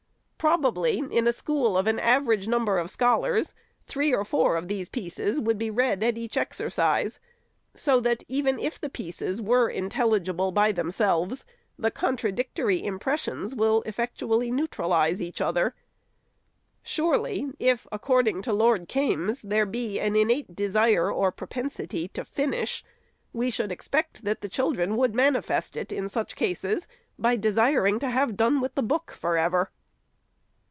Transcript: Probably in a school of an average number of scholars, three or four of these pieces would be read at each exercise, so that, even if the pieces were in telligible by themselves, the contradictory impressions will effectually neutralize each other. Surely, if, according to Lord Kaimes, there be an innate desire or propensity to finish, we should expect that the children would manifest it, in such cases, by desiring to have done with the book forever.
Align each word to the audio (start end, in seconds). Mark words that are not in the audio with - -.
Probably 0.43 0.97
in 0.97 1.27
a 1.27 1.33
school 1.33 1.77
of 1.77 1.85
an 1.85 1.99
average 1.99 2.47
number 2.47 2.79
of 2.79 2.89
scholars, 2.89 3.53
three 3.85 4.11
or 4.11 4.25
four 4.25 4.55
of 4.57 4.67
these 4.67 4.89
pieces 4.89 5.39
would 5.39 5.59
be 5.59 5.69
read 5.69 6.01
at 6.03 6.17
each 6.17 6.35
exercise, 6.35 7.19
so 7.75 7.99
that, 7.99 8.23
even 8.27 8.57
if 8.57 8.81
the 8.81 8.89
pieces 8.89 9.39
were 9.39 9.69
in 9.69 9.87
telligible 9.87 10.51
by 10.51 10.71
themselves, 10.71 11.45
the 11.77 11.91
contradictory 11.91 12.83
impressions 12.83 13.53
will 13.53 13.83
effectually 13.83 14.49
neutralize 14.49 15.21
each 15.21 15.41
other. 15.41 15.75
Surely, 16.81 17.51
if, 17.59 17.85
according 17.91 18.41
to 18.41 18.51
Lord 18.51 18.89
Kaimes, 18.89 19.43
there 19.43 19.67
be 19.67 19.99
an 19.99 20.15
innate 20.15 20.55
desire 20.55 21.11
or 21.11 21.31
propensity 21.31 22.07
to 22.15 22.25
finish, 22.25 22.83
we 23.31 23.51
should 23.51 23.71
expect 23.71 24.23
that 24.23 24.41
the 24.41 24.49
children 24.49 24.95
would 24.97 25.13
manifest 25.13 25.77
it, 25.77 25.91
in 25.91 26.09
such 26.09 26.35
cases, 26.35 26.87
by 27.19 27.35
desiring 27.35 27.99
to 27.99 28.09
have 28.09 28.35
done 28.35 28.59
with 28.59 28.73
the 28.73 28.81
book 28.81 29.11
forever. 29.11 29.69